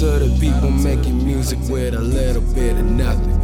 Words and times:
to 0.00 0.06
the 0.18 0.38
people 0.40 0.70
making 0.70 1.22
music 1.26 1.58
with 1.68 1.92
a 1.92 2.00
little 2.00 2.40
bit 2.54 2.74
of 2.74 2.86
nothing. 2.86 3.36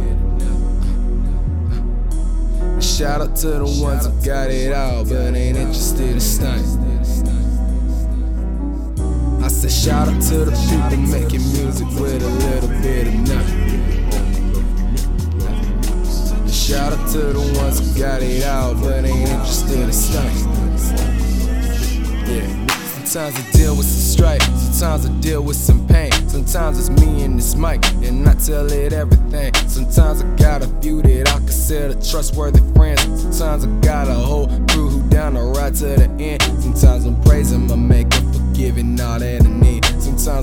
Shout 2.81 3.21
out 3.21 3.35
to 3.35 3.47
the 3.47 3.79
ones 3.79 4.07
who 4.07 4.25
got 4.25 4.49
it 4.49 4.73
all, 4.73 5.03
but 5.03 5.35
ain't 5.35 5.55
interested 5.55 6.09
in 6.09 6.19
stunting. 6.19 6.97
I 9.43 9.47
said, 9.49 9.71
shout 9.71 10.07
out 10.07 10.19
to 10.19 10.45
the 10.45 10.51
people 10.67 10.97
making 10.97 11.43
music 11.53 11.87
with 11.89 12.23
a 12.23 12.27
little 12.27 12.69
bit 12.81 13.05
of 13.05 13.13
nothing. 13.13 14.09
Shout 16.49 16.91
out 16.91 17.07
to 17.11 17.19
the 17.19 17.53
ones 17.61 17.77
who 17.77 17.99
got 17.99 18.23
it 18.23 18.43
all, 18.47 18.73
but 18.73 19.05
ain't 19.05 19.29
interested 19.29 19.77
in 19.77 19.93
stunting. 19.93 20.56
Sometimes 23.07 23.39
I 23.39 23.51
deal 23.51 23.77
with 23.77 23.85
some 23.85 24.17
strife, 24.17 24.41
sometimes 24.41 25.05
I 25.05 25.21
deal 25.21 25.41
with 25.41 25.55
some 25.55 25.87
pain. 25.87 26.11
Sometimes 26.27 26.77
it's 26.77 26.89
me 27.01 27.23
and 27.23 27.39
this 27.39 27.55
mic, 27.55 27.81
and 28.03 28.27
I 28.27 28.33
tell 28.33 28.69
it 28.69 28.91
everything. 28.91 29.53
Sometimes 29.69 30.21
I 30.21 30.35
got 30.35 30.61
a 30.61 30.67
few 30.81 31.01
that 31.01 31.29
I 31.29 31.37
consider 31.37 31.93
trustworthy 31.93 32.59
friends. 32.75 33.01
Sometimes 33.21 33.63
I 33.63 33.69
got 33.79 34.09
a 34.09 34.13
whole 34.13 34.47
crew 34.67 34.89
who 34.89 35.09
down 35.09 35.35
the 35.35 35.41
ride 35.41 35.75
to 35.75 35.85
the 35.85 36.09
end. 36.19 36.41
Sometimes 36.61 37.05
I'm 37.05 37.23
praising 37.23 37.65
my 37.67 37.77
maker 37.77 38.19
for 38.19 38.53
giving 38.53 38.99
all 38.99 39.19
that 39.19 39.41
I 39.41 39.47
need. 39.47 39.85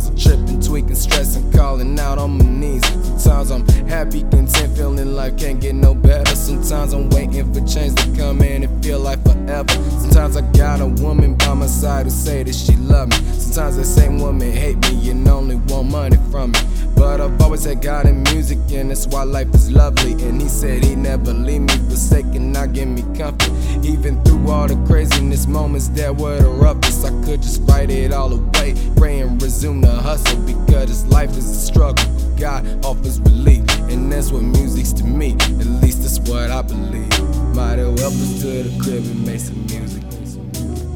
I'm 0.09 0.17
tripping, 0.17 0.61
tweaking, 0.61 0.95
stressing, 0.95 1.51
calling 1.53 1.99
out 1.99 2.19
on 2.19 2.39
my 2.39 2.45
knees. 2.45 2.85
Sometimes 3.21 3.51
I'm 3.51 3.67
happy, 3.89 4.23
content, 4.23 4.77
feeling 4.77 5.15
like 5.15 5.39
can't 5.39 5.61
get 5.61 5.75
no 5.75 5.95
better. 5.95 6.35
Sometimes 6.37 6.93
I'm 6.93 7.09
waiting 7.11 7.53
for 7.53 7.61
change 7.67 7.95
to 7.97 8.17
come 8.17 8.43
in 8.43 8.65
and 8.65 8.85
feel 8.85 9.01
like 9.01 9.23
forever. 9.23 9.73
Sometimes 10.01 10.37
I 10.37 10.43
got 10.53 10.81
a 10.81 10.87
woman 10.87 11.35
by 11.37 11.55
my 11.55 11.67
side 11.67 12.07
who 12.07 12.11
say 12.11 12.43
that 12.43 12.55
she 12.55 12.77
love 12.77 13.09
me. 13.09 13.17
Sometimes 13.17 13.77
that 13.77 13.85
same 13.85 14.19
woman 14.19 14.53
hate 14.53 14.79
me 14.89 15.11
and 15.11 15.27
only 15.29 15.57
want 15.57 15.91
money 15.91 16.17
from 16.31 16.53
me. 16.53 16.59
But 16.97 17.21
I've 17.21 17.41
always 17.41 17.65
had 17.65 17.83
God 17.83 18.07
in 18.07 18.23
music, 18.25 18.59
and 18.71 18.91
that's 18.91 19.07
why 19.07 19.25
life 19.25 19.53
is 19.55 19.71
lovely. 19.71 20.13
And 20.13 20.41
He 20.41 20.49
said 20.49 20.85
He 20.85 20.95
never 20.95 21.33
leave 21.33 21.63
me 21.63 21.77
forsaken, 21.89 22.53
not 22.53 22.73
give 22.73 22.89
me 22.89 23.03
comfort. 23.17 23.51
Even 23.85 24.23
through 24.25 24.49
all 24.51 24.69
the 24.69 24.77
craziness 24.87 25.47
moments 25.47 25.89
that 25.89 26.15
were 26.15 26.39
the 26.41 26.49
roughest, 26.49 27.05
I 27.05 27.11
could 27.25 27.43
just 27.43 27.67
fight 27.67 27.91
it 27.91 28.13
all 28.13 28.33
away. 28.33 28.75
Pray 28.97 29.21
and 29.21 29.41
resume 29.43 29.81
the 29.81 29.94
hustle 30.01 30.41
because 30.43 30.89
this 30.89 31.07
life 31.07 31.31
is 31.31 31.49
a 31.51 31.55
struggle. 31.55 32.05
God 32.39 32.67
offers 32.85 33.21
relief, 33.21 33.65
and 33.91 34.11
that's 34.11 34.31
what 34.31 34.43
music's 34.43 34.93
to 34.95 35.05
me. 35.05 35.33
At 35.33 35.67
least 35.83 36.03
that's 36.03 36.19
what 36.29 36.51
I 36.51 36.63
believe. 36.63 37.09
Might 37.55 37.79
have 37.79 37.99
help 37.99 38.13
us 38.15 38.41
to 38.43 38.63
the 38.63 38.83
crib 38.83 39.05
and 39.05 39.25
make 39.25 39.41
some 39.41 39.65
music. 39.67 40.03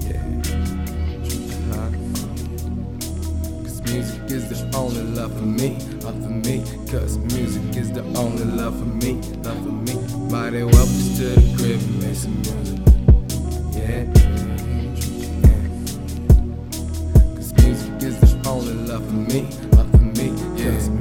Yeah. 0.02 0.22
Cause 3.62 3.80
music 3.82 4.30
is 4.30 4.48
the 4.48 4.76
only 4.76 5.02
love 5.02 5.32
for 5.32 5.46
me, 5.46 5.78
love 6.02 6.20
for 6.22 6.30
me. 6.30 6.64
Cause 6.90 7.18
music 7.34 7.76
is 7.76 7.92
the 7.92 8.02
only 8.18 8.44
love 8.44 8.78
for 8.78 8.84
me, 8.84 9.14
love 9.42 9.58
for 9.64 9.72
me. 9.72 9.94
Might 10.30 10.52
have 10.54 10.70
help 10.74 10.88
us 10.88 11.16
to 11.18 11.24
the 11.24 11.56
crib 11.56 11.80
and 11.80 12.02
make 12.02 12.16
some 12.16 12.42
music. 12.42 12.80
Yeah. 13.72 14.17
Love 18.72 19.04
for 19.06 19.12
me, 19.12 19.48
love 19.72 19.90
for 19.90 19.98
me. 19.98 20.28
Cause 20.62 20.97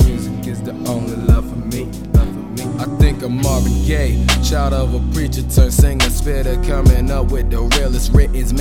I 3.18 3.20
think 3.20 3.42
Marvin 3.42 3.84
Gaye, 3.84 4.26
child 4.44 4.74
of 4.74 4.94
a 4.94 5.00
preacher 5.12 5.42
turned 5.42 5.74
singer, 5.74 6.08
spitter, 6.08 6.54
coming 6.62 7.10
up 7.10 7.32
with 7.32 7.50
the 7.50 7.62
realest 7.62 8.12
writtens, 8.14 8.52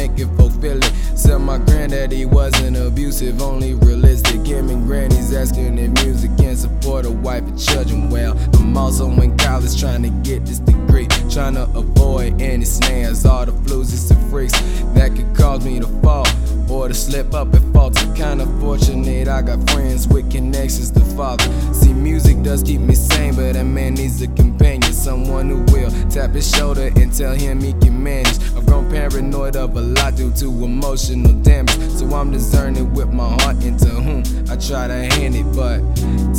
feel 0.66 0.78
it. 0.78 0.92
Said 1.14 1.38
my 1.38 1.58
granddaddy 1.58 2.24
wasn't 2.24 2.78
abusive, 2.78 3.42
only 3.42 3.74
realistic. 3.74 4.42
Giving 4.44 4.86
grannies 4.86 5.34
asking 5.34 5.78
if 5.78 5.90
music 6.04 6.30
can 6.38 6.56
support 6.56 7.04
a 7.04 7.10
wife 7.10 7.42
and 7.42 7.58
children. 7.58 8.08
Well, 8.08 8.38
I'm 8.54 8.76
also 8.76 9.10
in 9.10 9.36
college 9.36 9.78
trying 9.78 10.02
to 10.04 10.10
get 10.28 10.46
this 10.46 10.60
degree, 10.60 11.06
trying 11.30 11.54
to 11.54 11.64
avoid 11.74 12.40
any 12.40 12.64
snares, 12.64 13.26
all 13.26 13.44
the 13.44 13.52
flus, 13.52 13.86
floozies 13.92 14.10
and 14.10 14.30
freaks 14.30 14.58
that 14.94 15.14
could 15.14 15.36
cause 15.36 15.64
me 15.64 15.80
to 15.80 15.86
fall 16.00 16.26
or 16.70 16.88
to 16.88 16.94
slip 16.94 17.34
up 17.34 17.52
and 17.52 17.72
fall. 17.72 17.92
I'm 17.96 18.14
kinda 18.14 18.46
fortunate 18.60 19.28
I 19.28 19.42
got 19.42 19.70
friends 19.70 20.08
with 20.08 20.30
connections 20.30 20.90
to 20.92 21.00
father. 21.00 21.44
See, 21.72 21.92
music 21.92 22.42
does 22.42 22.62
keep 22.62 22.80
me 22.80 22.94
sane, 22.94 23.34
but 23.34 23.54
that 23.54 23.64
man 23.64 23.94
needs 23.94 24.22
a 24.22 24.26
companion, 24.46 24.92
someone 24.92 25.48
who 25.48 25.60
will 25.72 25.90
tap 26.08 26.30
his 26.30 26.48
shoulder 26.54 26.90
and 26.96 27.12
tell 27.12 27.34
him 27.34 27.60
he 27.60 27.72
can 27.72 28.02
manage. 28.02 28.38
I've 28.56 28.64
grown 28.66 28.88
paranoid 28.90 29.56
of 29.56 29.76
a 29.76 29.80
lot 29.80 30.16
due 30.16 30.32
to 30.34 30.46
emotional 30.64 31.32
damage, 31.42 31.78
so 31.90 32.06
I'm 32.14 32.30
discerning 32.30 32.92
with 32.94 33.12
my 33.12 33.28
heart 33.42 33.62
into 33.64 33.88
whom 33.88 34.22
I 34.48 34.56
try 34.56 34.86
to 34.86 34.98
hand 35.14 35.34
it. 35.34 35.46
But 35.54 35.80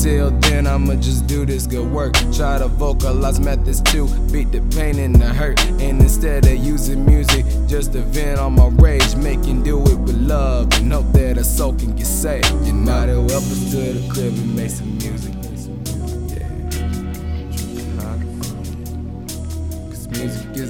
till 0.02 0.32
then, 0.40 0.68
I'ma 0.68 0.96
just 0.96 1.28
do 1.28 1.46
this 1.46 1.68
good 1.68 1.90
work. 1.92 2.14
Try 2.34 2.60
to 2.60 2.68
vocalize 2.68 3.40
methods 3.40 3.82
to 3.92 4.08
beat 4.32 4.52
the 4.52 4.62
pain 4.76 5.00
and 5.00 5.16
the 5.16 5.28
hurt, 5.28 5.60
and 5.82 6.02
instead 6.02 6.46
of 6.46 6.56
using 6.56 7.06
music 7.06 7.46
just 7.68 7.94
to 7.94 8.02
vent 8.02 8.40
on 8.40 8.54
my 8.54 8.68
rage, 8.68 9.16
making 9.18 9.64
do 9.64 9.82
it 9.82 10.00
with 10.00 10.18
love 10.18 10.72
and 10.74 10.94
hope 10.94 11.12
that 11.14 11.38
a 11.38 11.44
soul 11.44 11.74
can 11.74 11.96
get 11.96 12.08
saved. 12.08 12.48
You 12.66 12.74
might 12.74 13.10
have 13.10 13.30
help 13.30 13.44
us 13.44 13.72
to 13.72 13.94
the 13.94 14.14
crib 14.14 14.34
and 14.34 14.56
make 14.56 14.70
some 14.70 14.98
music. 14.98 15.47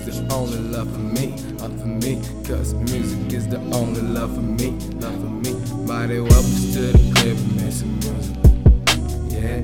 Is 0.08 0.20
only 0.32 0.60
love 0.60 0.90
for 0.92 1.00
me, 1.00 1.28
love 1.58 1.80
for 1.80 1.88
me. 1.88 2.22
Cause 2.46 2.74
music 2.74 3.34
is 3.34 3.48
the 3.48 3.58
only 3.74 4.02
love 4.02 4.34
for 4.34 4.42
me, 4.42 4.72
love 5.02 5.14
for 5.16 5.30
me. 5.44 5.54
Might 5.86 6.10
have 6.10 6.28
help 6.28 6.46
us 6.46 6.74
to 6.74 6.82
the 6.94 7.14
crib 7.16 7.38
some 7.72 8.00
music. 8.00 8.38
Yeah. 9.34 9.62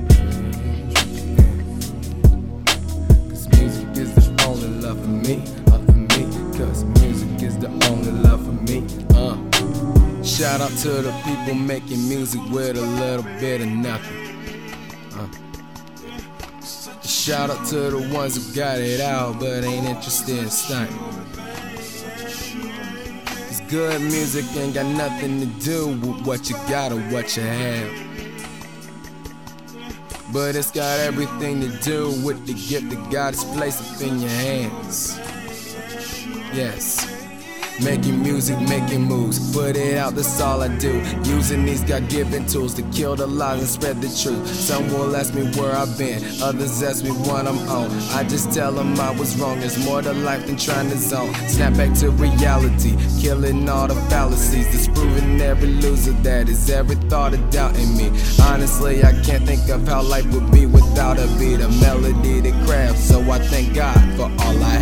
Cause 3.28 3.48
music 3.58 3.96
is 3.96 4.14
the 4.14 4.44
only 4.46 4.68
love 4.80 5.00
for 5.00 5.08
me, 5.08 5.36
love 5.66 5.84
for 5.86 5.92
me. 5.92 6.58
Cause 6.58 6.84
music 7.00 7.42
is 7.42 7.58
the 7.58 7.68
only 7.88 8.12
love 8.12 8.44
for 8.44 8.52
me. 8.52 8.84
Uh. 9.14 9.36
Shout 10.22 10.60
out 10.60 10.76
to 10.82 10.90
the 11.02 11.12
people 11.24 11.54
making 11.54 12.06
music 12.08 12.40
with 12.50 12.76
a 12.76 12.82
little 12.82 13.24
bit 13.40 13.62
of 13.62 13.68
nothing. 13.68 14.36
Uh. 15.14 15.53
Shout 17.24 17.48
out 17.48 17.64
to 17.68 17.76
the 17.76 18.14
ones 18.14 18.36
who 18.36 18.54
got 18.54 18.80
it 18.80 19.00
out 19.00 19.40
but 19.40 19.64
ain't 19.64 19.86
interested 19.86 20.40
in 20.40 20.50
stunting. 20.50 20.94
Cause 23.24 23.62
good 23.70 23.98
music 24.02 24.44
ain't 24.54 24.74
got 24.74 24.84
nothing 24.84 25.40
to 25.40 25.46
do 25.64 25.88
with 25.88 26.26
what 26.26 26.50
you 26.50 26.56
got 26.68 26.92
or 26.92 27.00
what 27.04 27.34
you 27.34 27.42
have. 27.42 27.90
But 30.34 30.54
it's 30.54 30.70
got 30.70 31.00
everything 31.00 31.62
to 31.62 31.68
do 31.78 32.10
with 32.22 32.46
the 32.46 32.52
gift 32.52 32.90
that 32.90 33.10
God 33.10 33.34
has 33.34 33.44
placed 33.56 34.02
in 34.02 34.20
your 34.20 34.28
hands. 34.28 35.18
Yes. 36.52 37.13
Making 37.82 38.22
music, 38.22 38.60
making 38.60 39.02
moves, 39.02 39.52
put 39.52 39.76
it 39.76 39.98
out, 39.98 40.14
that's 40.14 40.40
all 40.40 40.62
I 40.62 40.68
do. 40.78 41.02
Using 41.24 41.64
these 41.64 41.82
God 41.82 42.08
given 42.08 42.46
tools 42.46 42.72
to 42.74 42.82
kill 42.92 43.16
the 43.16 43.26
lies 43.26 43.58
and 43.58 43.68
spread 43.68 44.00
the 44.00 44.06
truth. 44.06 44.46
Some 44.46 44.86
will 44.92 45.16
ask 45.16 45.34
me 45.34 45.42
where 45.58 45.72
I've 45.72 45.98
been, 45.98 46.22
others 46.40 46.82
ask 46.84 47.02
me 47.02 47.10
what 47.10 47.48
I'm 47.48 47.58
on. 47.68 47.90
I 48.12 48.22
just 48.22 48.52
tell 48.52 48.70
them 48.70 48.98
I 49.00 49.10
was 49.10 49.36
wrong, 49.40 49.58
there's 49.58 49.84
more 49.84 50.00
to 50.02 50.12
life 50.12 50.46
than 50.46 50.56
trying 50.56 50.88
to 50.90 50.96
zone. 50.96 51.34
Snap 51.48 51.76
back 51.76 51.98
to 51.98 52.10
reality, 52.10 52.96
killing 53.20 53.68
all 53.68 53.88
the 53.88 53.96
fallacies, 54.08 54.70
disproving 54.70 55.40
every 55.40 55.68
loser 55.68 56.12
that 56.22 56.48
is 56.48 56.70
every 56.70 56.96
thought 57.10 57.34
of 57.34 57.50
doubt 57.50 57.76
in 57.76 57.96
me. 57.96 58.08
Honestly, 58.40 59.02
I 59.02 59.12
can't 59.22 59.44
think 59.44 59.68
of 59.68 59.86
how 59.88 60.02
life 60.02 60.26
would 60.32 60.50
be 60.52 60.66
without 60.66 61.18
a 61.18 61.26
beat, 61.38 61.60
a 61.60 61.68
melody 61.80 62.40
to 62.40 62.52
craft. 62.66 62.98
So 62.98 63.20
I 63.32 63.40
thank 63.40 63.74
God 63.74 63.98
for 64.16 64.30
all 64.44 64.62
I 64.62 64.73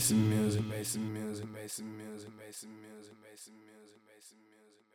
some 0.00 0.28
music, 0.30 0.64
make 0.66 0.84
some 0.86 1.12
music, 1.12 1.46
make 1.52 1.68
some 1.68 1.96
music, 1.96 2.30
make 2.38 2.54
some 2.54 2.70
music, 2.80 3.12
some 3.38 3.54
music. 3.54 3.85